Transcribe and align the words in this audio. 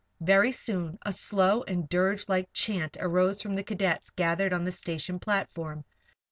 Very 0.21 0.51
soon 0.51 0.97
a 1.03 1.13
slow 1.13 1.61
and 1.67 1.87
dirge 1.87 2.27
like 2.27 2.51
chant 2.53 2.97
arose 2.99 3.39
from 3.39 3.53
the 3.53 3.63
cadets 3.63 4.09
gathered 4.09 4.51
on 4.51 4.63
the 4.65 4.71
station 4.71 5.19
platform. 5.19 5.85